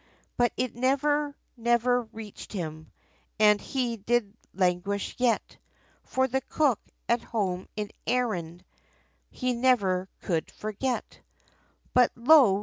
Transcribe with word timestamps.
But 0.35 0.51
it 0.57 0.73
never, 0.73 1.35
never 1.55 2.01
reached 2.05 2.53
him, 2.53 2.91
And 3.39 3.61
he 3.61 3.97
did 3.97 4.33
languish 4.51 5.13
yet, 5.19 5.57
For 6.05 6.27
the 6.27 6.41
Cook, 6.41 6.79
at 7.07 7.21
home 7.21 7.67
in 7.75 7.91
Erin 8.07 8.63
He 9.29 9.53
never 9.53 10.09
could 10.19 10.49
forget. 10.49 11.19
But 11.93 12.11
lo! 12.15 12.59